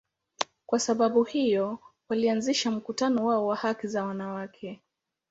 Kwa 0.65 0.79
sababu 0.79 1.23
hiyo, 1.23 1.79
walianzisha 2.09 2.71
mkutano 2.71 3.25
wao 3.25 3.47
wa 3.47 3.55
haki 3.55 3.87
za 3.87 4.03
wanawake. 4.05 4.81